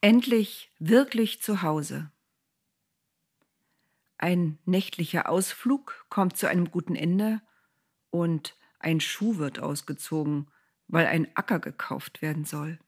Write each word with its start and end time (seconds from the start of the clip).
Endlich 0.00 0.70
wirklich 0.78 1.42
zu 1.42 1.62
Hause. 1.62 2.12
Ein 4.16 4.58
nächtlicher 4.64 5.28
Ausflug 5.28 6.06
kommt 6.08 6.36
zu 6.36 6.48
einem 6.48 6.70
guten 6.70 6.94
Ende 6.94 7.40
und 8.10 8.56
ein 8.78 9.00
Schuh 9.00 9.38
wird 9.38 9.58
ausgezogen, 9.58 10.50
weil 10.86 11.06
ein 11.06 11.34
Acker 11.36 11.58
gekauft 11.58 12.22
werden 12.22 12.44
soll. 12.44 12.78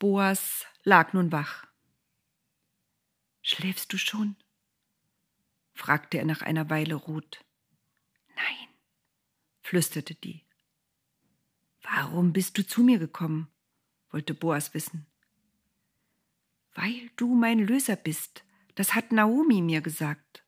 Boas 0.00 0.64
lag 0.82 1.12
nun 1.12 1.30
wach. 1.30 1.66
Schläfst 3.42 3.92
du 3.92 3.98
schon? 3.98 4.34
fragte 5.74 6.16
er 6.16 6.24
nach 6.24 6.40
einer 6.40 6.70
Weile 6.70 6.94
Ruth. 6.94 7.44
Nein, 8.34 8.68
flüsterte 9.60 10.14
die. 10.14 10.46
Warum 11.82 12.32
bist 12.32 12.56
du 12.56 12.66
zu 12.66 12.82
mir 12.82 12.98
gekommen? 12.98 13.52
wollte 14.08 14.32
Boas 14.32 14.72
wissen. 14.72 15.06
Weil 16.72 17.10
du 17.16 17.34
mein 17.34 17.58
Löser 17.58 17.96
bist, 17.96 18.42
das 18.76 18.94
hat 18.94 19.12
Naomi 19.12 19.60
mir 19.60 19.82
gesagt. 19.82 20.46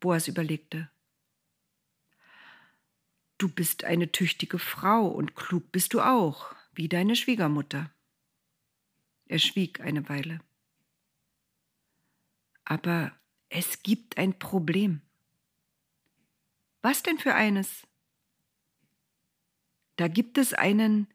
Boas 0.00 0.28
überlegte. 0.28 0.90
Du 3.36 3.50
bist 3.50 3.84
eine 3.84 4.10
tüchtige 4.12 4.58
Frau 4.58 5.08
und 5.08 5.36
klug 5.36 5.70
bist 5.72 5.92
du 5.92 6.00
auch, 6.00 6.54
wie 6.72 6.88
deine 6.88 7.14
Schwiegermutter. 7.14 7.92
Er 9.28 9.38
schwieg 9.38 9.80
eine 9.80 10.08
Weile. 10.08 10.40
Aber 12.64 13.12
es 13.50 13.82
gibt 13.82 14.18
ein 14.18 14.38
Problem. 14.38 15.02
Was 16.80 17.02
denn 17.02 17.18
für 17.18 17.34
eines? 17.34 17.86
Da 19.96 20.08
gibt 20.08 20.38
es 20.38 20.54
einen, 20.54 21.08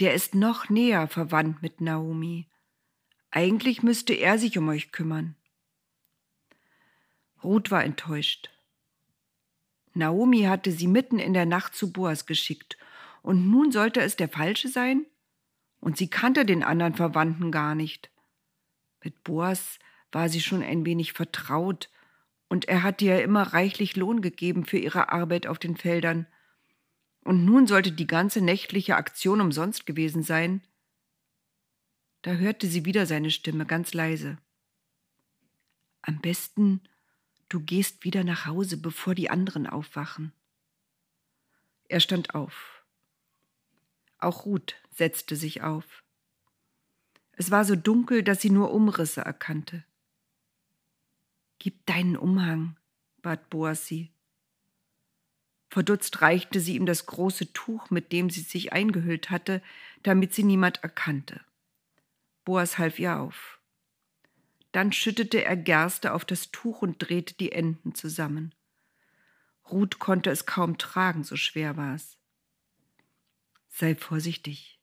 der 0.00 0.14
ist 0.14 0.34
noch 0.34 0.70
näher 0.70 1.08
verwandt 1.08 1.62
mit 1.62 1.80
Naomi. 1.80 2.48
Eigentlich 3.30 3.82
müsste 3.82 4.14
er 4.14 4.38
sich 4.38 4.56
um 4.58 4.68
euch 4.68 4.92
kümmern. 4.92 5.36
Ruth 7.42 7.70
war 7.70 7.84
enttäuscht. 7.84 8.50
Naomi 9.94 10.42
hatte 10.42 10.72
sie 10.72 10.86
mitten 10.86 11.18
in 11.18 11.34
der 11.34 11.46
Nacht 11.46 11.74
zu 11.74 11.92
Boas 11.92 12.24
geschickt, 12.26 12.78
und 13.22 13.50
nun 13.50 13.70
sollte 13.72 14.00
es 14.00 14.16
der 14.16 14.28
Falsche 14.28 14.68
sein? 14.68 15.06
Und 15.82 15.96
sie 15.96 16.08
kannte 16.08 16.46
den 16.46 16.62
anderen 16.62 16.94
Verwandten 16.94 17.50
gar 17.50 17.74
nicht. 17.74 18.10
Mit 19.02 19.24
Boas 19.24 19.80
war 20.12 20.28
sie 20.28 20.40
schon 20.40 20.62
ein 20.62 20.86
wenig 20.86 21.12
vertraut, 21.12 21.90
und 22.48 22.66
er 22.66 22.82
hatte 22.82 23.06
ihr 23.06 23.22
immer 23.22 23.42
reichlich 23.42 23.96
Lohn 23.96 24.20
gegeben 24.20 24.64
für 24.64 24.78
ihre 24.78 25.10
Arbeit 25.10 25.46
auf 25.46 25.58
den 25.58 25.76
Feldern. 25.76 26.26
Und 27.24 27.44
nun 27.44 27.66
sollte 27.66 27.90
die 27.90 28.06
ganze 28.06 28.42
nächtliche 28.42 28.96
Aktion 28.96 29.40
umsonst 29.40 29.86
gewesen 29.86 30.22
sein. 30.22 30.62
Da 32.20 32.32
hörte 32.32 32.66
sie 32.68 32.84
wieder 32.84 33.06
seine 33.06 33.30
Stimme 33.30 33.66
ganz 33.66 33.94
leise. 33.94 34.36
Am 36.02 36.20
besten, 36.20 36.82
du 37.48 37.58
gehst 37.58 38.04
wieder 38.04 38.22
nach 38.22 38.46
Hause, 38.46 38.76
bevor 38.76 39.14
die 39.14 39.30
anderen 39.30 39.66
aufwachen. 39.66 40.32
Er 41.88 42.00
stand 42.00 42.34
auf. 42.34 42.84
Auch 44.18 44.44
Ruth 44.44 44.76
setzte 44.92 45.36
sich 45.36 45.62
auf. 45.62 46.02
Es 47.32 47.50
war 47.50 47.64
so 47.64 47.76
dunkel, 47.76 48.22
dass 48.22 48.40
sie 48.40 48.50
nur 48.50 48.72
Umrisse 48.72 49.22
erkannte. 49.22 49.84
Gib 51.58 51.86
deinen 51.86 52.16
Umhang, 52.16 52.76
bat 53.22 53.50
Boas 53.50 53.86
sie. 53.86 54.12
Verdutzt 55.70 56.20
reichte 56.20 56.60
sie 56.60 56.76
ihm 56.76 56.84
das 56.84 57.06
große 57.06 57.52
Tuch, 57.54 57.90
mit 57.90 58.12
dem 58.12 58.28
sie 58.28 58.42
sich 58.42 58.72
eingehüllt 58.72 59.30
hatte, 59.30 59.62
damit 60.02 60.34
sie 60.34 60.44
niemand 60.44 60.82
erkannte. 60.82 61.40
Boas 62.44 62.76
half 62.78 62.98
ihr 62.98 63.18
auf. 63.18 63.58
Dann 64.72 64.92
schüttete 64.92 65.44
er 65.44 65.56
Gerste 65.56 66.12
auf 66.12 66.24
das 66.24 66.50
Tuch 66.50 66.82
und 66.82 66.98
drehte 66.98 67.34
die 67.34 67.52
Enden 67.52 67.94
zusammen. 67.94 68.54
Ruth 69.70 69.98
konnte 69.98 70.30
es 70.30 70.44
kaum 70.44 70.76
tragen, 70.76 71.24
so 71.24 71.36
schwer 71.36 71.76
war 71.76 71.94
es. 71.94 72.18
Sei 73.68 73.94
vorsichtig, 73.94 74.78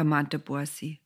ermahnte 0.00 0.38
Boissy. 0.38 0.98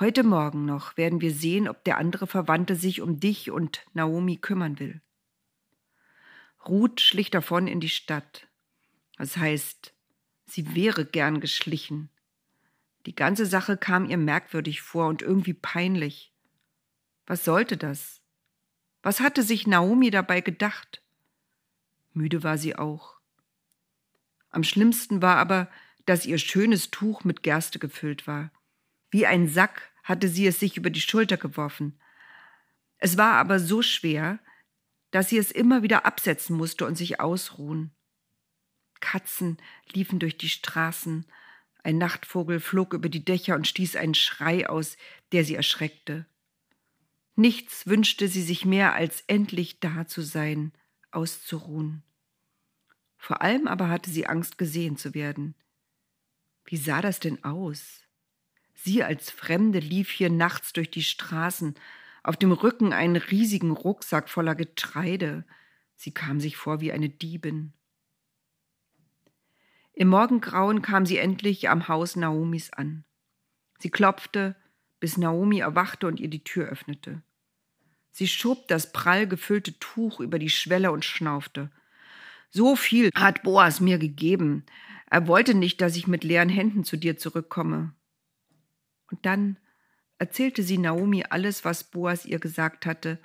Heute 0.00 0.24
Morgen 0.24 0.64
noch 0.64 0.96
werden 0.96 1.20
wir 1.20 1.32
sehen, 1.32 1.68
ob 1.68 1.84
der 1.84 1.96
andere 1.96 2.26
Verwandte 2.26 2.74
sich 2.74 3.00
um 3.00 3.20
dich 3.20 3.52
und 3.52 3.86
Naomi 3.94 4.38
kümmern 4.38 4.80
will. 4.80 5.00
Ruth 6.66 7.00
schlich 7.00 7.30
davon 7.30 7.68
in 7.68 7.78
die 7.78 7.88
Stadt. 7.88 8.48
Das 9.18 9.36
heißt, 9.36 9.94
sie 10.46 10.74
wäre 10.74 11.04
gern 11.04 11.38
geschlichen. 11.38 12.10
Die 13.06 13.14
ganze 13.14 13.46
Sache 13.46 13.76
kam 13.76 14.10
ihr 14.10 14.18
merkwürdig 14.18 14.82
vor 14.82 15.06
und 15.06 15.22
irgendwie 15.22 15.54
peinlich. 15.54 16.34
Was 17.24 17.44
sollte 17.44 17.76
das? 17.76 18.20
Was 19.04 19.20
hatte 19.20 19.44
sich 19.44 19.68
Naomi 19.68 20.10
dabei 20.10 20.40
gedacht? 20.40 21.04
Müde 22.14 22.42
war 22.42 22.58
sie 22.58 22.74
auch. 22.74 23.20
Am 24.50 24.64
schlimmsten 24.64 25.22
war 25.22 25.36
aber, 25.36 25.70
dass 26.08 26.24
ihr 26.24 26.38
schönes 26.38 26.90
Tuch 26.90 27.24
mit 27.24 27.42
Gerste 27.42 27.78
gefüllt 27.78 28.26
war. 28.26 28.50
Wie 29.10 29.26
ein 29.26 29.46
Sack 29.46 29.92
hatte 30.02 30.28
sie 30.28 30.46
es 30.46 30.58
sich 30.58 30.78
über 30.78 30.88
die 30.88 31.02
Schulter 31.02 31.36
geworfen. 31.36 32.00
Es 32.96 33.18
war 33.18 33.34
aber 33.34 33.60
so 33.60 33.82
schwer, 33.82 34.38
dass 35.10 35.28
sie 35.28 35.36
es 35.36 35.50
immer 35.50 35.82
wieder 35.82 36.06
absetzen 36.06 36.56
musste 36.56 36.86
und 36.86 36.96
sich 36.96 37.20
ausruhen. 37.20 37.90
Katzen 39.00 39.58
liefen 39.92 40.18
durch 40.18 40.38
die 40.38 40.48
Straßen, 40.48 41.26
ein 41.82 41.98
Nachtvogel 41.98 42.58
flog 42.58 42.94
über 42.94 43.10
die 43.10 43.24
Dächer 43.24 43.54
und 43.54 43.68
stieß 43.68 43.96
einen 43.96 44.14
Schrei 44.14 44.66
aus, 44.66 44.96
der 45.32 45.44
sie 45.44 45.56
erschreckte. 45.56 46.24
Nichts 47.36 47.86
wünschte 47.86 48.28
sie 48.28 48.42
sich 48.42 48.64
mehr, 48.64 48.94
als 48.94 49.24
endlich 49.26 49.78
da 49.78 50.06
zu 50.06 50.22
sein, 50.22 50.72
auszuruhen. 51.10 52.02
Vor 53.18 53.42
allem 53.42 53.68
aber 53.68 53.90
hatte 53.90 54.10
sie 54.10 54.26
Angst, 54.26 54.56
gesehen 54.56 54.96
zu 54.96 55.12
werden. 55.12 55.54
Wie 56.68 56.76
sah 56.76 57.00
das 57.00 57.18
denn 57.18 57.42
aus? 57.44 58.02
Sie 58.74 59.02
als 59.02 59.30
Fremde 59.30 59.78
lief 59.78 60.10
hier 60.10 60.28
nachts 60.28 60.74
durch 60.74 60.90
die 60.90 61.02
Straßen, 61.02 61.74
auf 62.22 62.36
dem 62.36 62.52
Rücken 62.52 62.92
einen 62.92 63.16
riesigen 63.16 63.70
Rucksack 63.70 64.28
voller 64.28 64.54
Getreide. 64.54 65.46
Sie 65.96 66.12
kam 66.12 66.40
sich 66.40 66.58
vor 66.58 66.82
wie 66.82 66.92
eine 66.92 67.08
Diebin. 67.08 67.72
Im 69.94 70.08
Morgengrauen 70.08 70.82
kam 70.82 71.06
sie 71.06 71.16
endlich 71.16 71.70
am 71.70 71.88
Haus 71.88 72.16
Naomis 72.16 72.70
an. 72.70 73.04
Sie 73.78 73.88
klopfte, 73.90 74.54
bis 75.00 75.16
Naomi 75.16 75.60
erwachte 75.60 76.06
und 76.06 76.20
ihr 76.20 76.28
die 76.28 76.44
Tür 76.44 76.66
öffnete. 76.68 77.22
Sie 78.10 78.28
schob 78.28 78.68
das 78.68 78.92
prall 78.92 79.26
gefüllte 79.26 79.78
Tuch 79.78 80.20
über 80.20 80.38
die 80.38 80.50
Schwelle 80.50 80.92
und 80.92 81.06
schnaufte. 81.06 81.70
So 82.50 82.76
viel 82.76 83.10
hat 83.14 83.42
Boas 83.42 83.80
mir 83.80 83.98
gegeben. 83.98 84.66
Er 85.10 85.26
wollte 85.26 85.54
nicht, 85.54 85.80
dass 85.80 85.96
ich 85.96 86.06
mit 86.06 86.24
leeren 86.24 86.48
Händen 86.48 86.84
zu 86.84 86.96
dir 86.96 87.16
zurückkomme. 87.16 87.94
Und 89.10 89.24
dann 89.24 89.56
erzählte 90.18 90.62
sie 90.62 90.78
Naomi 90.78 91.24
alles, 91.28 91.64
was 91.64 91.84
Boas 91.84 92.26
ihr 92.26 92.38
gesagt 92.38 92.86
hatte, 92.86 93.18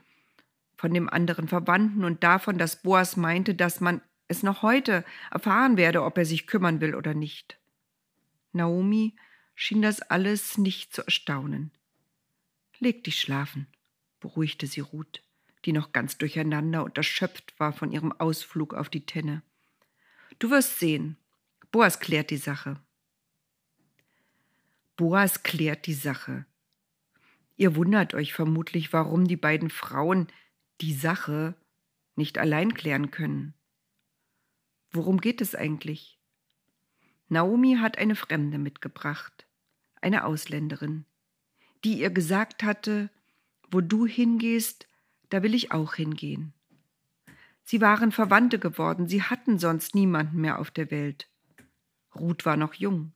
von 0.75 0.93
dem 0.93 1.09
anderen 1.09 1.47
Verwandten 1.47 2.03
und 2.03 2.23
davon, 2.23 2.57
dass 2.57 2.81
Boas 2.81 3.17
meinte, 3.17 3.55
dass 3.55 3.81
man 3.81 4.01
es 4.27 4.43
noch 4.43 4.61
heute 4.61 5.03
erfahren 5.31 5.77
werde, 5.77 6.03
ob 6.03 6.17
er 6.17 6.25
sich 6.25 6.47
kümmern 6.47 6.81
will 6.81 6.95
oder 6.95 7.13
nicht. 7.13 7.59
Naomi 8.53 9.15
schien 9.55 9.81
das 9.81 10.01
alles 10.01 10.57
nicht 10.57 10.93
zu 10.93 11.03
erstaunen. 11.03 11.71
Leg 12.79 13.03
dich 13.03 13.19
schlafen, 13.19 13.67
beruhigte 14.19 14.67
sie 14.67 14.81
Ruth 14.81 15.21
die 15.65 15.73
noch 15.73 15.91
ganz 15.91 16.17
durcheinander 16.17 16.83
und 16.83 16.97
erschöpft 16.97 17.53
war 17.57 17.73
von 17.73 17.91
ihrem 17.91 18.11
Ausflug 18.11 18.73
auf 18.73 18.89
die 18.89 19.05
Tenne. 19.05 19.41
Du 20.39 20.49
wirst 20.49 20.79
sehen. 20.79 21.17
Boas 21.73 21.99
klärt 21.99 22.29
die 22.29 22.37
Sache. 22.37 22.79
Boas 24.95 25.41
klärt 25.41 25.87
die 25.87 25.95
Sache. 25.95 26.45
Ihr 27.57 27.75
wundert 27.75 28.13
euch 28.13 28.31
vermutlich, 28.31 28.93
warum 28.93 29.27
die 29.27 29.37
beiden 29.37 29.71
Frauen 29.71 30.27
die 30.81 30.93
Sache 30.93 31.55
nicht 32.15 32.37
allein 32.37 32.75
klären 32.75 33.09
können. 33.09 33.55
Worum 34.91 35.19
geht 35.19 35.41
es 35.41 35.55
eigentlich? 35.55 36.19
Naomi 37.27 37.77
hat 37.77 37.97
eine 37.97 38.15
Fremde 38.15 38.59
mitgebracht, 38.59 39.47
eine 39.99 40.25
Ausländerin, 40.25 41.05
die 41.83 41.97
ihr 41.97 42.11
gesagt 42.11 42.61
hatte, 42.61 43.09
wo 43.71 43.81
du 43.81 44.05
hingehst, 44.05 44.87
da 45.31 45.41
will 45.41 45.55
ich 45.55 45.71
auch 45.71 45.95
hingehen. 45.95 46.53
Sie 47.63 47.81
waren 47.81 48.11
Verwandte 48.11 48.59
geworden, 48.59 49.07
sie 49.07 49.23
hatten 49.23 49.57
sonst 49.57 49.95
niemanden 49.95 50.39
mehr 50.39 50.59
auf 50.59 50.69
der 50.69 50.91
Welt. 50.91 51.32
Ruth 52.15 52.45
war 52.45 52.57
noch 52.57 52.73
jung. 52.73 53.13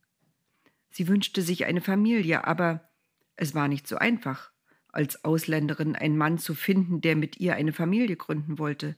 Sie 0.90 1.08
wünschte 1.08 1.42
sich 1.42 1.66
eine 1.66 1.82
Familie, 1.82 2.46
aber 2.46 2.90
es 3.36 3.54
war 3.54 3.68
nicht 3.68 3.88
so 3.88 3.98
einfach, 3.98 4.52
als 4.92 5.24
Ausländerin 5.24 5.96
einen 5.96 6.18
Mann 6.18 6.38
zu 6.40 6.56
finden, 6.56 7.02
der 7.02 7.16
mit 7.16 7.38
ihr 7.38 7.56
eine 7.56 7.74
Familie 7.74 8.16
gründen 8.16 8.58
wollte, 8.58 8.96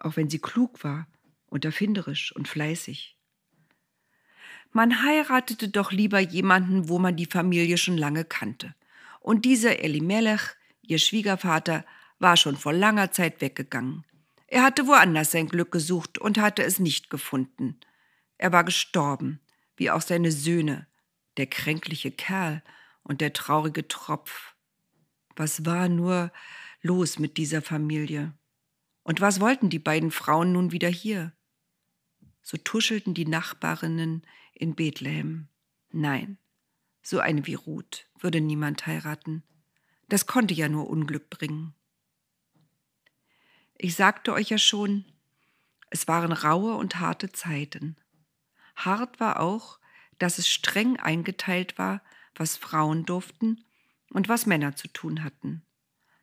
auch 0.00 0.16
wenn 0.16 0.28
sie 0.28 0.40
klug 0.40 0.82
war 0.82 1.06
und 1.46 1.64
erfinderisch 1.64 2.34
und 2.34 2.48
fleißig. 2.48 3.16
Man 4.72 5.02
heiratete 5.02 5.68
doch 5.68 5.92
lieber 5.92 6.18
jemanden, 6.18 6.88
wo 6.88 6.98
man 6.98 7.14
die 7.14 7.26
Familie 7.26 7.76
schon 7.76 7.98
lange 7.98 8.24
kannte. 8.24 8.74
Und 9.20 9.44
dieser 9.44 9.80
Elimelech, 9.80 10.40
ihr 10.80 10.98
Schwiegervater, 10.98 11.84
war 12.18 12.36
schon 12.36 12.56
vor 12.56 12.72
langer 12.72 13.12
Zeit 13.12 13.40
weggegangen. 13.40 14.04
Er 14.46 14.64
hatte 14.64 14.86
woanders 14.86 15.30
sein 15.30 15.46
Glück 15.46 15.72
gesucht 15.72 16.18
und 16.18 16.38
hatte 16.38 16.62
es 16.62 16.78
nicht 16.78 17.10
gefunden. 17.10 17.78
Er 18.42 18.50
war 18.50 18.64
gestorben, 18.64 19.38
wie 19.76 19.92
auch 19.92 20.02
seine 20.02 20.32
Söhne, 20.32 20.88
der 21.36 21.46
kränkliche 21.46 22.10
Kerl 22.10 22.60
und 23.04 23.20
der 23.20 23.32
traurige 23.32 23.86
Tropf. 23.86 24.56
Was 25.36 25.64
war 25.64 25.88
nur 25.88 26.32
los 26.80 27.20
mit 27.20 27.36
dieser 27.36 27.62
Familie? 27.62 28.34
Und 29.04 29.20
was 29.20 29.38
wollten 29.38 29.70
die 29.70 29.78
beiden 29.78 30.10
Frauen 30.10 30.50
nun 30.50 30.72
wieder 30.72 30.88
hier? 30.88 31.32
So 32.42 32.56
tuschelten 32.56 33.14
die 33.14 33.26
Nachbarinnen 33.26 34.26
in 34.54 34.74
Bethlehem. 34.74 35.46
Nein, 35.92 36.36
so 37.00 37.20
eine 37.20 37.46
wie 37.46 37.54
Ruth 37.54 38.08
würde 38.18 38.40
niemand 38.40 38.88
heiraten. 38.88 39.44
Das 40.08 40.26
konnte 40.26 40.52
ja 40.52 40.68
nur 40.68 40.90
Unglück 40.90 41.30
bringen. 41.30 41.74
Ich 43.78 43.94
sagte 43.94 44.32
euch 44.32 44.48
ja 44.48 44.58
schon, 44.58 45.04
es 45.90 46.08
waren 46.08 46.32
raue 46.32 46.74
und 46.74 46.98
harte 46.98 47.30
Zeiten. 47.30 47.96
Hart 48.76 49.20
war 49.20 49.40
auch, 49.40 49.78
dass 50.18 50.38
es 50.38 50.48
streng 50.48 50.98
eingeteilt 50.98 51.78
war, 51.78 52.02
was 52.34 52.56
Frauen 52.56 53.04
durften 53.04 53.64
und 54.10 54.28
was 54.28 54.46
Männer 54.46 54.76
zu 54.76 54.88
tun 54.88 55.24
hatten. 55.24 55.62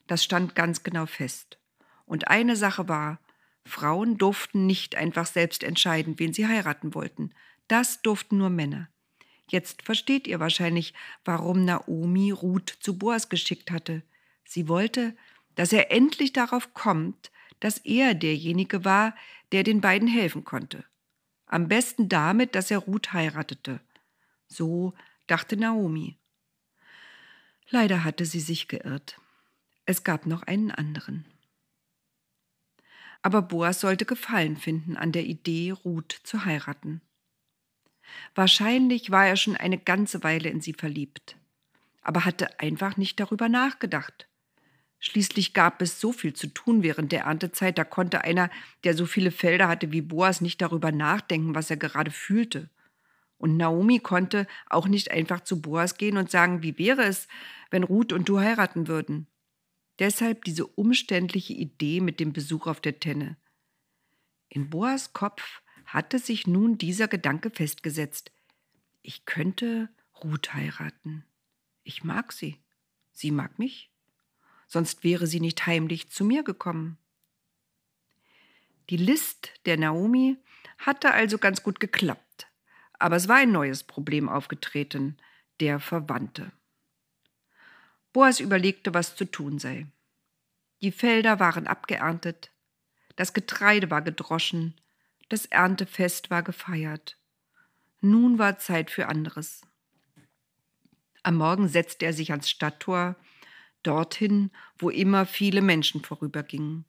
Das 0.08 0.24
stand 0.24 0.56
ganz 0.56 0.84
genau 0.84 1.06
fest. 1.06 1.60
Und 2.06 2.28
eine 2.28 2.56
Sache 2.56 2.88
war, 2.88 3.20
Frauen 3.66 4.18
durften 4.18 4.66
nicht 4.66 4.96
einfach 4.96 5.28
selbst 5.28 5.64
entscheiden, 5.64 6.18
wen 6.18 6.34
sie 6.34 6.48
heiraten 6.48 6.96
wollten. 6.96 7.32
Das 7.68 8.02
durften 8.02 8.38
nur 8.38 8.50
Männer. 8.50 8.90
Jetzt 9.48 9.84
versteht 9.84 10.28
ihr 10.28 10.40
wahrscheinlich, 10.40 10.94
warum 11.26 11.66
Naomi 11.66 12.32
Ruth 12.32 12.78
zu 12.80 12.98
Boas 12.98 13.30
geschickt 13.30 13.72
hatte. 13.72 14.04
Sie 14.44 14.68
wollte, 14.68 15.16
dass 15.56 15.74
er 15.74 15.92
endlich 15.92 16.34
darauf 16.34 16.74
kommt, 16.74 17.32
dass 17.60 17.78
er 17.80 18.14
derjenige 18.14 18.86
war, 18.86 19.16
der 19.52 19.64
den 19.64 19.82
beiden 19.82 20.08
helfen 20.08 20.44
konnte. 20.44 20.86
Am 21.50 21.68
besten 21.68 22.10
damit, 22.10 22.54
dass 22.54 22.70
er 22.70 22.78
Ruth 22.78 23.12
heiratete. 23.12 23.82
So 24.48 24.94
dachte 25.26 25.58
Naomi. 25.58 26.16
Leider 27.70 28.04
hatte 28.04 28.24
sie 28.26 28.40
sich 28.40 28.68
geirrt. 28.68 29.20
Es 29.86 30.04
gab 30.04 30.28
noch 30.28 30.44
einen 30.44 30.70
anderen. 30.70 31.26
Aber 33.24 33.42
Boas 33.42 33.80
sollte 33.80 34.06
Gefallen 34.06 34.58
finden 34.58 34.96
an 34.96 35.12
der 35.12 35.26
Idee, 35.26 35.72
Ruth 35.72 36.12
zu 36.24 36.46
heiraten. 36.46 37.02
Wahrscheinlich 38.36 39.10
war 39.10 39.26
er 39.26 39.36
schon 39.36 39.58
eine 39.58 39.80
ganze 39.80 40.24
Weile 40.24 40.50
in 40.50 40.62
sie 40.62 40.74
verliebt, 40.74 41.36
aber 42.04 42.26
hatte 42.26 42.60
einfach 42.60 42.96
nicht 42.96 43.20
darüber 43.20 43.50
nachgedacht. 43.50 44.29
Schließlich 45.00 45.54
gab 45.54 45.82
es 45.82 46.02
so 46.02 46.12
viel 46.12 46.34
zu 46.34 46.48
tun 46.48 46.84
während 46.84 47.12
der 47.12 47.24
Erntezeit, 47.24 47.78
da 47.78 47.86
konnte 47.86 48.24
einer, 48.24 48.50
der 48.84 48.94
so 48.94 49.06
viele 49.06 49.32
Felder 49.32 49.70
hatte 49.70 49.92
wie 49.92 50.02
Boas, 50.02 50.42
nicht 50.42 50.62
darüber 50.62 50.92
nachdenken, 50.92 51.56
was 51.56 51.70
er 51.70 51.78
gerade 51.78 52.12
fühlte. 52.12 52.70
Und 53.38 53.56
Naomi 53.56 54.00
konnte 54.00 54.46
auch 54.70 54.88
nicht 54.88 55.12
einfach 55.12 55.40
zu 55.40 55.62
Boas 55.62 55.96
gehen 55.96 56.18
und 56.18 56.30
sagen, 56.30 56.62
wie 56.62 56.78
wäre 56.78 57.04
es, 57.04 57.30
wenn 57.72 57.84
Ruth 57.84 58.12
und 58.12 58.28
du 58.28 58.40
heiraten 58.40 58.90
würden. 58.90 59.28
Deshalb 60.00 60.44
diese 60.44 60.68
umständliche 60.68 61.54
Idee 61.54 62.02
mit 62.02 62.20
dem 62.20 62.34
Besuch 62.34 62.68
auf 62.68 62.82
der 62.82 63.00
Tenne. 63.00 63.38
In 64.50 64.70
Boas 64.70 65.14
Kopf 65.14 65.62
hatte 65.86 66.20
sich 66.20 66.46
nun 66.46 66.78
dieser 66.78 67.08
Gedanke 67.08 67.50
festgesetzt. 67.50 68.32
Ich 69.02 69.26
könnte 69.26 69.90
Ruth 70.24 70.54
heiraten. 70.54 71.24
Ich 71.84 72.04
mag 72.04 72.34
sie. 72.34 72.58
Sie 73.14 73.32
mag 73.32 73.58
mich. 73.58 73.89
Sonst 74.70 75.04
wäre 75.04 75.28
sie 75.28 75.40
nicht 75.40 75.66
heimlich 75.66 76.10
zu 76.10 76.24
mir 76.24 76.44
gekommen. 76.44 76.98
Die 78.90 78.98
List 78.98 79.52
der 79.66 79.78
Naomi 79.78 80.38
hatte 80.78 81.12
also 81.12 81.38
ganz 81.38 81.64
gut 81.64 81.80
geklappt. 81.80 82.48
Aber 83.00 83.16
es 83.16 83.28
war 83.28 83.38
ein 83.38 83.52
neues 83.52 83.84
Problem 83.84 84.30
aufgetreten, 84.30 85.18
der 85.60 85.80
Verwandte. 85.80 86.52
Boas 88.14 88.40
überlegte, 88.40 88.94
was 88.94 89.16
zu 89.16 89.26
tun 89.26 89.60
sei. 89.60 89.88
Die 90.82 90.92
Felder 90.92 91.40
waren 91.40 91.68
abgeerntet, 91.68 92.52
das 93.16 93.34
Getreide 93.34 93.92
war 93.92 94.02
gedroschen, 94.02 94.80
das 95.28 95.46
Erntefest 95.46 96.30
war 96.30 96.42
gefeiert. 96.42 97.18
Nun 98.02 98.40
war 98.40 98.60
Zeit 98.60 98.90
für 98.92 99.08
anderes. 99.08 99.62
Am 101.24 101.36
Morgen 101.36 101.68
setzte 101.68 102.06
er 102.06 102.14
sich 102.14 102.32
ans 102.32 102.50
Stadttor, 102.50 103.16
dorthin, 103.84 104.52
wo 104.78 104.90
immer 104.90 105.26
viele 105.26 105.62
Menschen 105.62 106.04
vorübergingen. 106.04 106.86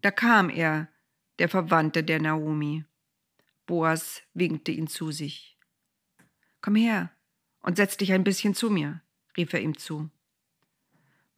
Da 0.00 0.10
kam 0.10 0.50
er, 0.50 0.88
der 1.38 1.48
Verwandte 1.48 2.04
der 2.04 2.20
Naomi. 2.20 2.84
Boas 3.66 4.22
winkte 4.34 4.72
ihn 4.72 4.88
zu 4.88 5.10
sich. 5.10 5.58
Komm 6.60 6.76
her 6.76 7.12
und 7.60 7.76
setz 7.76 7.96
dich 7.96 8.12
ein 8.12 8.24
bisschen 8.24 8.54
zu 8.54 8.70
mir, 8.70 9.02
rief 9.36 9.52
er 9.52 9.60
ihm 9.60 9.76
zu. 9.76 10.10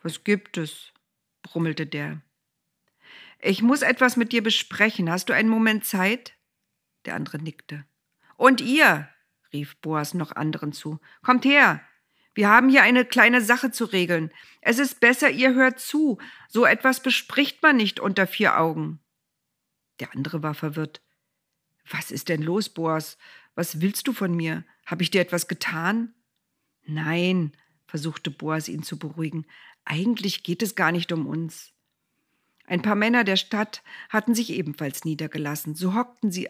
Was 0.02 0.24
gibt 0.24 0.56
es? 0.56 0.92
brummelte 1.42 1.86
der. 1.86 2.20
Ich 3.40 3.62
muss 3.62 3.82
etwas 3.82 4.16
mit 4.16 4.32
dir 4.32 4.42
besprechen. 4.42 5.10
Hast 5.10 5.28
du 5.28 5.32
einen 5.32 5.48
Moment 5.48 5.84
Zeit? 5.84 6.34
Der 7.06 7.14
andere 7.14 7.38
nickte. 7.38 7.86
Und 8.36 8.60
ihr, 8.60 9.08
rief 9.52 9.76
Boas 9.78 10.14
noch 10.14 10.32
anderen 10.32 10.72
zu, 10.72 11.00
kommt 11.22 11.44
her. 11.44 11.80
Wir 12.34 12.48
haben 12.48 12.68
hier 12.68 12.82
eine 12.82 13.04
kleine 13.04 13.40
Sache 13.40 13.70
zu 13.70 13.84
regeln. 13.84 14.30
Es 14.60 14.78
ist 14.78 15.00
besser, 15.00 15.30
ihr 15.30 15.54
hört 15.54 15.80
zu. 15.80 16.18
So 16.48 16.64
etwas 16.64 17.02
bespricht 17.02 17.62
man 17.62 17.76
nicht 17.76 18.00
unter 18.00 18.26
vier 18.26 18.58
Augen. 18.58 19.00
Der 19.98 20.14
andere 20.14 20.42
war 20.42 20.54
verwirrt. 20.54 21.02
Was 21.88 22.10
ist 22.10 22.28
denn 22.28 22.42
los, 22.42 22.68
Boas? 22.68 23.18
Was 23.54 23.80
willst 23.80 24.06
du 24.06 24.12
von 24.12 24.34
mir? 24.34 24.64
Habe 24.86 25.02
ich 25.02 25.10
dir 25.10 25.20
etwas 25.20 25.48
getan? 25.48 26.14
Nein, 26.86 27.52
versuchte 27.86 28.30
Boas 28.30 28.68
ihn 28.68 28.82
zu 28.82 28.98
beruhigen. 28.98 29.46
Eigentlich 29.84 30.42
geht 30.42 30.62
es 30.62 30.74
gar 30.74 30.92
nicht 30.92 31.12
um 31.12 31.26
uns. 31.26 31.72
Ein 32.66 32.82
paar 32.82 32.94
Männer 32.94 33.24
der 33.24 33.36
Stadt 33.36 33.82
hatten 34.08 34.34
sich 34.34 34.50
ebenfalls 34.50 35.04
niedergelassen. 35.04 35.74
So 35.74 35.94
hockten 35.94 36.30
sie 36.30 36.48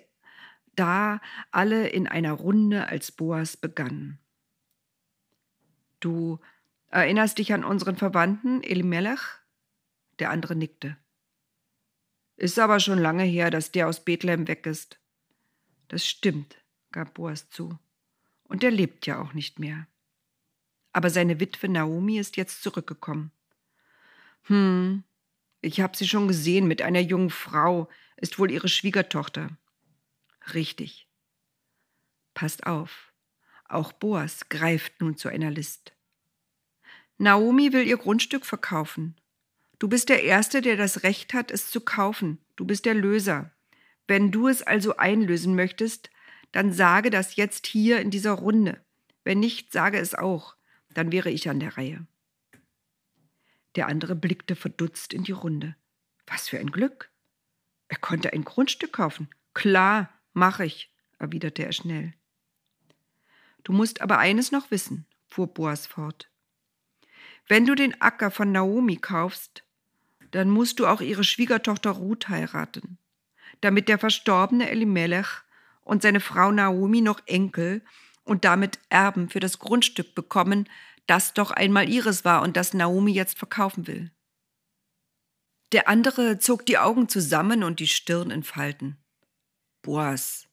da 0.76 1.20
alle 1.50 1.88
in 1.88 2.06
einer 2.06 2.32
Runde, 2.32 2.86
als 2.86 3.10
Boas 3.10 3.56
begann. 3.56 4.19
Du 6.00 6.40
erinnerst 6.88 7.38
dich 7.38 7.52
an 7.52 7.64
unseren 7.64 7.96
Verwandten 7.96 8.62
Elimelech? 8.62 9.20
Der 10.18 10.30
andere 10.30 10.56
nickte. 10.56 10.96
Ist 12.36 12.58
aber 12.58 12.80
schon 12.80 12.98
lange 12.98 13.24
her, 13.24 13.50
dass 13.50 13.70
der 13.70 13.86
aus 13.86 14.04
Bethlehem 14.04 14.48
weg 14.48 14.66
ist. 14.66 14.98
Das 15.88 16.06
stimmt, 16.06 16.56
gab 16.90 17.14
Boas 17.14 17.50
zu. 17.50 17.78
Und 18.44 18.64
er 18.64 18.70
lebt 18.70 19.06
ja 19.06 19.20
auch 19.20 19.34
nicht 19.34 19.58
mehr. 19.58 19.86
Aber 20.92 21.10
seine 21.10 21.38
Witwe 21.38 21.68
Naomi 21.68 22.18
ist 22.18 22.36
jetzt 22.36 22.62
zurückgekommen. 22.62 23.30
Hm, 24.44 25.04
ich 25.60 25.80
habe 25.80 25.96
sie 25.96 26.08
schon 26.08 26.28
gesehen 26.28 26.66
mit 26.66 26.82
einer 26.82 27.00
jungen 27.00 27.30
Frau, 27.30 27.88
ist 28.16 28.38
wohl 28.38 28.50
ihre 28.50 28.68
Schwiegertochter. 28.68 29.50
Richtig. 30.54 31.08
Passt 32.34 32.66
auf, 32.66 33.09
auch 33.72 33.92
Boas 33.92 34.48
greift 34.48 35.00
nun 35.00 35.16
zu 35.16 35.28
einer 35.28 35.50
List. 35.50 35.92
Naomi 37.18 37.72
will 37.72 37.86
ihr 37.86 37.98
Grundstück 37.98 38.46
verkaufen. 38.46 39.16
Du 39.78 39.88
bist 39.88 40.08
der 40.08 40.22
Erste, 40.22 40.60
der 40.60 40.76
das 40.76 41.02
Recht 41.02 41.34
hat, 41.34 41.50
es 41.50 41.70
zu 41.70 41.80
kaufen. 41.80 42.38
Du 42.56 42.64
bist 42.64 42.84
der 42.84 42.94
Löser. 42.94 43.50
Wenn 44.06 44.30
du 44.30 44.48
es 44.48 44.62
also 44.62 44.96
einlösen 44.96 45.54
möchtest, 45.54 46.10
dann 46.52 46.72
sage 46.72 47.10
das 47.10 47.36
jetzt 47.36 47.66
hier 47.66 48.00
in 48.00 48.10
dieser 48.10 48.32
Runde. 48.32 48.80
Wenn 49.24 49.40
nicht, 49.40 49.72
sage 49.72 49.98
es 49.98 50.14
auch. 50.14 50.56
Dann 50.92 51.12
wäre 51.12 51.30
ich 51.30 51.48
an 51.48 51.60
der 51.60 51.76
Reihe. 51.76 52.06
Der 53.76 53.86
andere 53.86 54.16
blickte 54.16 54.56
verdutzt 54.56 55.12
in 55.12 55.24
die 55.24 55.32
Runde. 55.32 55.76
Was 56.26 56.48
für 56.48 56.58
ein 56.58 56.70
Glück. 56.70 57.10
Er 57.88 57.98
konnte 57.98 58.32
ein 58.32 58.44
Grundstück 58.44 58.92
kaufen. 58.92 59.28
Klar, 59.54 60.10
mach 60.32 60.60
ich, 60.60 60.92
erwiderte 61.18 61.64
er 61.64 61.72
schnell. 61.72 62.14
Du 63.64 63.72
musst 63.72 64.00
aber 64.00 64.18
eines 64.18 64.52
noch 64.52 64.70
wissen, 64.70 65.06
fuhr 65.28 65.46
Boas 65.46 65.86
fort. 65.86 66.30
Wenn 67.46 67.66
du 67.66 67.74
den 67.74 68.00
Acker 68.00 68.30
von 68.30 68.52
Naomi 68.52 68.96
kaufst, 68.96 69.64
dann 70.30 70.50
musst 70.50 70.78
du 70.78 70.86
auch 70.86 71.00
ihre 71.00 71.24
Schwiegertochter 71.24 71.90
Ruth 71.90 72.28
heiraten, 72.28 72.98
damit 73.60 73.88
der 73.88 73.98
verstorbene 73.98 74.70
Elimelech 74.70 75.26
und 75.82 76.02
seine 76.02 76.20
Frau 76.20 76.52
Naomi 76.52 77.00
noch 77.00 77.20
Enkel 77.26 77.82
und 78.24 78.44
damit 78.44 78.78
Erben 78.88 79.28
für 79.28 79.40
das 79.40 79.58
Grundstück 79.58 80.14
bekommen, 80.14 80.68
das 81.06 81.34
doch 81.34 81.50
einmal 81.50 81.88
ihres 81.88 82.24
war 82.24 82.42
und 82.42 82.56
das 82.56 82.74
Naomi 82.74 83.12
jetzt 83.12 83.38
verkaufen 83.38 83.88
will. 83.88 84.12
Der 85.72 85.88
andere 85.88 86.38
zog 86.38 86.66
die 86.66 86.78
Augen 86.78 87.08
zusammen 87.08 87.64
und 87.64 87.80
die 87.80 87.88
Stirn 87.88 88.30
in 88.30 88.42
Falten. 88.42 88.96
Boas, 89.82 90.46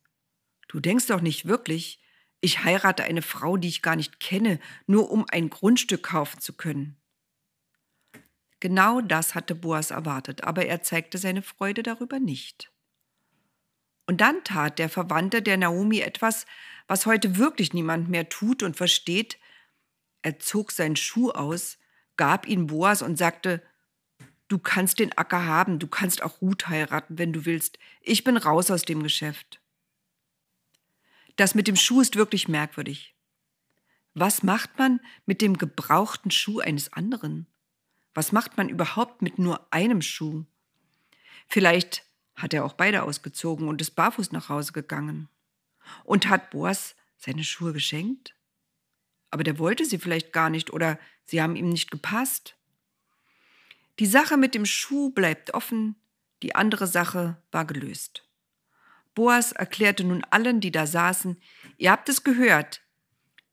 du 0.67 0.79
denkst 0.79 1.07
doch 1.07 1.21
nicht 1.21 1.47
wirklich, 1.47 1.99
ich 2.47 2.63
heirate 2.63 3.03
eine 3.03 3.21
Frau, 3.21 3.57
die 3.57 3.67
ich 3.67 3.81
gar 3.81 3.97
nicht 3.97 4.21
kenne, 4.21 4.61
nur 4.85 5.11
um 5.11 5.25
ein 5.29 5.49
Grundstück 5.49 6.03
kaufen 6.03 6.39
zu 6.39 6.53
können. 6.53 6.95
Genau 8.61 9.01
das 9.01 9.35
hatte 9.35 9.53
Boas 9.53 9.91
erwartet, 9.91 10.45
aber 10.45 10.65
er 10.65 10.81
zeigte 10.81 11.17
seine 11.17 11.41
Freude 11.41 11.83
darüber 11.83 12.19
nicht. 12.19 12.71
Und 14.05 14.21
dann 14.21 14.45
tat 14.45 14.79
der 14.79 14.87
Verwandte 14.87 15.41
der 15.41 15.57
Naomi 15.57 15.99
etwas, 15.99 16.45
was 16.87 17.05
heute 17.05 17.35
wirklich 17.35 17.73
niemand 17.73 18.07
mehr 18.07 18.29
tut 18.29 18.63
und 18.63 18.77
versteht. 18.77 19.37
Er 20.21 20.39
zog 20.39 20.71
seinen 20.71 20.95
Schuh 20.95 21.31
aus, 21.31 21.77
gab 22.15 22.47
ihn 22.47 22.67
Boas 22.67 23.01
und 23.01 23.17
sagte, 23.17 23.61
Du 24.47 24.57
kannst 24.57 24.99
den 24.99 25.11
Acker 25.17 25.45
haben, 25.45 25.79
du 25.79 25.87
kannst 25.87 26.23
auch 26.23 26.41
Ruth 26.41 26.69
heiraten, 26.69 27.17
wenn 27.17 27.33
du 27.33 27.43
willst. 27.43 27.77
Ich 27.99 28.23
bin 28.23 28.37
raus 28.37 28.71
aus 28.71 28.83
dem 28.83 29.03
Geschäft. 29.03 29.59
Das 31.37 31.53
mit 31.55 31.67
dem 31.67 31.75
Schuh 31.75 32.01
ist 32.01 32.15
wirklich 32.15 32.47
merkwürdig. 32.47 33.15
Was 34.15 34.41
macht 34.41 34.79
man 34.79 34.99
mit 35.27 35.41
dem 35.41 35.57
gebrauchten 35.57 36.31
Schuh 36.31 36.59
eines 36.59 36.91
anderen? 36.91 37.45
Was 38.15 38.31
macht 38.31 38.57
man 38.57 38.67
überhaupt 38.67 39.21
mit 39.21 39.37
nur 39.37 39.71
einem 39.71 40.01
Schuh? 40.01 40.45
Vielleicht 41.47 42.03
hat 42.35 42.55
er 42.55 42.65
auch 42.65 42.73
beide 42.73 43.03
ausgezogen 43.03 43.67
und 43.67 43.79
ist 43.81 43.91
barfuß 43.91 44.31
nach 44.31 44.49
Hause 44.49 44.73
gegangen. 44.73 45.29
Und 46.03 46.27
hat 46.27 46.49
Boas 46.49 46.95
seine 47.17 47.43
Schuhe 47.43 47.71
geschenkt? 47.71 48.33
Aber 49.29 49.43
der 49.43 49.59
wollte 49.59 49.85
sie 49.85 49.99
vielleicht 49.99 50.33
gar 50.33 50.49
nicht 50.49 50.71
oder 50.73 50.99
sie 51.25 51.41
haben 51.41 51.55
ihm 51.55 51.69
nicht 51.69 51.91
gepasst. 51.91 52.55
Die 53.99 54.07
Sache 54.07 54.37
mit 54.37 54.55
dem 54.55 54.65
Schuh 54.65 55.11
bleibt 55.11 55.53
offen, 55.53 55.95
die 56.41 56.55
andere 56.55 56.87
Sache 56.87 57.37
war 57.51 57.65
gelöst. 57.65 58.26
Boas 59.17 59.51
erklärte 59.51 60.03
nun 60.03 60.23
allen, 60.25 60.61
die 60.61 60.69
da 60.69 60.85
saßen, 60.85 61.41
ihr 61.77 61.89
habt 61.89 62.07
es 62.07 62.23
gehört, 62.23 62.83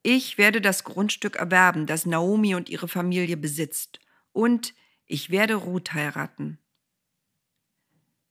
ich 0.03 0.37
werde 0.37 0.61
das 0.61 0.85
Grundstück 0.85 1.37
erwerben, 1.37 1.87
das 1.87 2.05
Naomi 2.05 2.55
und 2.55 2.69
ihre 2.69 2.87
Familie 2.87 3.39
besitzt, 3.39 3.99
und 4.33 4.75
ich 5.07 5.31
werde 5.31 5.55
Ruth 5.55 5.95
heiraten. 5.95 6.59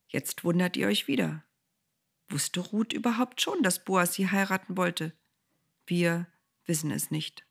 Jetzt 0.10 0.44
wundert 0.44 0.78
ihr 0.78 0.86
euch 0.86 1.08
wieder. 1.08 1.44
Wusste 2.30 2.60
Ruth 2.60 2.94
überhaupt 2.94 3.42
schon, 3.42 3.64
dass 3.64 3.84
Boas 3.84 4.14
sie 4.14 4.30
heiraten 4.30 4.78
wollte? 4.78 5.12
Wir 5.88 6.28
wissen 6.68 6.92
es 6.92 7.10
nicht. 7.10 7.48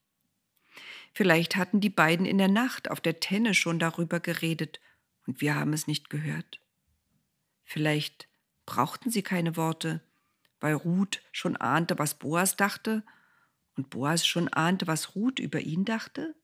Vielleicht 1.13 1.57
hatten 1.57 1.81
die 1.81 1.91
beiden 1.91 2.25
in 2.25 2.39
der 2.39 2.47
Nacht 2.47 2.89
auf 2.89 3.01
der 3.01 3.19
Tenne 3.19 3.53
schon 3.53 3.81
darüber 3.81 4.21
geredet 4.21 4.81
und 5.27 5.41
wir 5.41 5.57
haben 5.57 5.73
es 5.73 5.89
nicht 5.89 6.09
gehört. 6.09 6.61
Vielleicht 7.65 8.29
brauchten 8.67 9.11
sie 9.11 9.23
keine 9.23 9.57
Worte, 9.57 10.01
weil 10.61 10.75
Ruth 10.75 11.23
schon 11.33 11.57
ahnte, 11.57 11.99
was 11.99 12.19
Boas 12.19 12.57
dachte 12.57 13.03
und 13.77 13.91
Boas 13.91 14.27
schon 14.27 14.49
ahnte, 14.49 14.87
was 14.87 15.15
Ruth 15.15 15.39
über 15.39 15.61
ihn 15.61 15.85
dachte? 15.85 16.35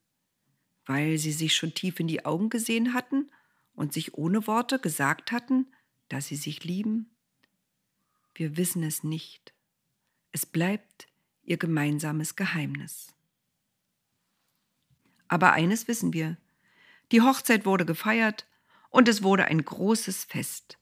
weil 0.89 1.19
sie 1.19 1.33
sich 1.33 1.55
schon 1.55 1.75
tief 1.75 2.01
in 2.01 2.09
die 2.09 2.25
Augen 2.25 2.49
gesehen 2.49 2.95
hatten 2.95 3.31
und 3.75 3.93
sich 3.93 4.15
ohne 4.15 4.47
Worte 4.47 4.79
gesagt 4.79 5.33
hatten, 5.33 5.67
dass 6.09 6.29
sie 6.29 6.37
sich 6.37 6.65
lieben? 6.65 7.15
Wir 8.35 8.57
wissen 8.57 8.83
es 8.83 9.05
nicht. 9.05 9.53
Es 10.33 10.47
bleibt 10.47 11.07
ihr 11.43 11.59
gemeinsames 11.59 12.37
Geheimnis. 12.37 13.15
Aber 15.29 15.53
eines 15.53 15.89
wissen 15.89 16.15
wir. 16.15 16.39
Die 17.13 17.21
Hochzeit 17.21 17.67
wurde 17.67 17.85
gefeiert 17.85 18.47
und 18.89 19.09
es 19.09 19.23
wurde 19.23 19.45
ein 19.45 19.63
großes 19.63 20.25
Fest. 20.25 20.79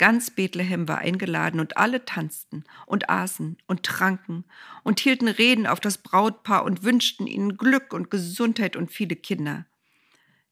Ganz 0.00 0.30
Bethlehem 0.30 0.88
war 0.88 0.96
eingeladen 0.96 1.60
und 1.60 1.76
alle 1.76 2.06
tanzten 2.06 2.64
und 2.86 3.10
aßen 3.10 3.58
und 3.66 3.82
tranken 3.82 4.46
und 4.82 4.98
hielten 4.98 5.28
Reden 5.28 5.66
auf 5.66 5.78
das 5.78 5.98
Brautpaar 5.98 6.64
und 6.64 6.84
wünschten 6.84 7.26
ihnen 7.26 7.58
Glück 7.58 7.92
und 7.92 8.10
Gesundheit 8.10 8.76
und 8.76 8.90
viele 8.90 9.14
Kinder. 9.14 9.66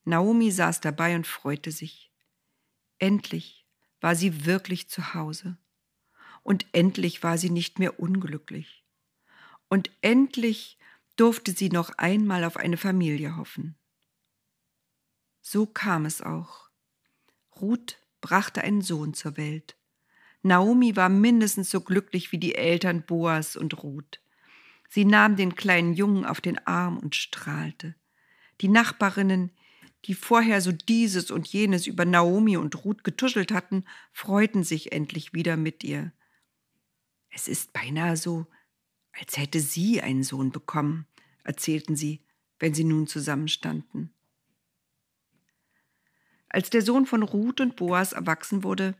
Naomi 0.04 0.50
saß 0.50 0.82
dabei 0.82 1.16
und 1.16 1.26
freute 1.26 1.72
sich. 1.72 2.12
Endlich 2.98 3.64
war 4.02 4.14
sie 4.14 4.44
wirklich 4.44 4.90
zu 4.90 5.14
Hause. 5.14 5.56
Und 6.42 6.66
endlich 6.72 7.22
war 7.22 7.38
sie 7.38 7.48
nicht 7.48 7.78
mehr 7.78 7.98
unglücklich. 7.98 8.84
Und 9.70 9.90
endlich 10.02 10.76
durfte 11.16 11.52
sie 11.52 11.70
noch 11.70 11.96
einmal 11.96 12.44
auf 12.44 12.58
eine 12.58 12.76
Familie 12.76 13.38
hoffen. 13.38 13.78
So 15.40 15.64
kam 15.64 16.04
es 16.04 16.20
auch. 16.20 16.68
Ruth 17.62 17.96
brachte 18.20 18.62
einen 18.62 18.82
Sohn 18.82 19.14
zur 19.14 19.36
Welt. 19.36 19.76
Naomi 20.42 20.96
war 20.96 21.08
mindestens 21.08 21.70
so 21.70 21.80
glücklich 21.80 22.32
wie 22.32 22.38
die 22.38 22.54
Eltern 22.54 23.02
Boas 23.02 23.56
und 23.56 23.82
Ruth. 23.82 24.20
Sie 24.88 25.04
nahm 25.04 25.36
den 25.36 25.54
kleinen 25.54 25.92
Jungen 25.92 26.24
auf 26.24 26.40
den 26.40 26.58
Arm 26.66 26.98
und 26.98 27.14
strahlte. 27.14 27.94
Die 28.60 28.68
Nachbarinnen, 28.68 29.52
die 30.04 30.14
vorher 30.14 30.60
so 30.60 30.72
dieses 30.72 31.30
und 31.30 31.46
jenes 31.48 31.86
über 31.86 32.04
Naomi 32.04 32.56
und 32.56 32.84
Ruth 32.84 33.04
getuschelt 33.04 33.52
hatten, 33.52 33.84
freuten 34.12 34.64
sich 34.64 34.92
endlich 34.92 35.34
wieder 35.34 35.56
mit 35.56 35.84
ihr. 35.84 36.12
Es 37.30 37.48
ist 37.48 37.72
beinahe 37.72 38.16
so, 38.16 38.46
als 39.12 39.36
hätte 39.36 39.60
sie 39.60 40.00
einen 40.00 40.22
Sohn 40.22 40.50
bekommen, 40.50 41.06
erzählten 41.44 41.96
sie, 41.96 42.22
wenn 42.58 42.74
sie 42.74 42.84
nun 42.84 43.06
zusammenstanden. 43.06 44.14
Als 46.48 46.70
der 46.70 46.82
Sohn 46.82 47.06
von 47.06 47.22
Ruth 47.22 47.60
und 47.60 47.76
Boas 47.76 48.12
erwachsen 48.12 48.62
wurde, 48.62 48.94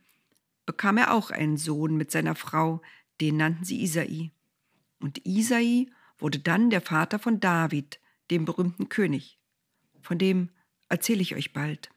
bekam 0.67 0.99
er 0.99 1.15
auch 1.15 1.31
einen 1.31 1.57
Sohn 1.57 1.97
mit 1.97 2.11
seiner 2.11 2.35
Frau, 2.35 2.83
den 3.21 3.37
nannten 3.37 3.65
sie 3.65 3.83
Isai. 3.83 4.31
Und 5.01 5.25
Isai 5.27 5.89
wurde 6.19 6.39
dann 6.39 6.71
der 6.71 6.81
Vater 6.81 7.19
von 7.19 7.41
David, 7.41 8.01
dem 8.31 8.45
berühmten 8.45 8.89
König. 8.89 9.39
Von 10.03 10.19
dem 10.19 10.51
erzähle 10.89 11.23
ich 11.23 11.35
euch 11.35 11.53
bald. 11.53 11.91